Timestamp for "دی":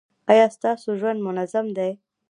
1.77-1.91